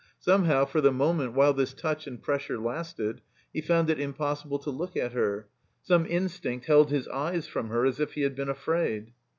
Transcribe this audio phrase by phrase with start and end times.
[0.17, 3.21] Somehow, for the moment whUe this touch and presstire lasted,
[3.53, 5.47] he found it impossible to look at her.
[5.83, 9.11] Some instinct held his eyes from her, as if he had been afraid.